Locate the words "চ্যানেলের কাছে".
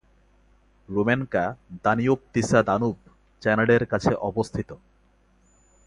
3.41-4.11